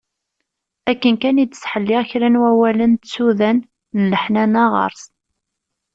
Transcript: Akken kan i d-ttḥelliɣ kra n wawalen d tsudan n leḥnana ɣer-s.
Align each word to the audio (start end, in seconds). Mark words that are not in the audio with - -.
Akken 0.91 1.15
kan 1.21 1.41
i 1.43 1.45
d-ttḥelliɣ 1.45 2.01
kra 2.09 2.27
n 2.29 2.39
wawalen 2.41 2.93
d 2.95 3.03
tsudan 3.03 3.57
n 3.99 4.01
leḥnana 4.11 4.63
ɣer-s. 4.73 5.03